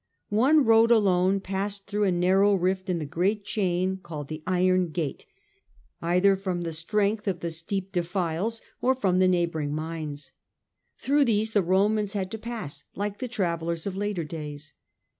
[0.33, 4.41] One road alone passed vania, through a narrow rift in the great chain, called the
[4.47, 5.27] Iron Gate,
[6.01, 10.31] either from the strength of the steep defiles or from the neighbouring mines.
[10.97, 14.73] Through these the Romans had to pass, like the travellers of later days.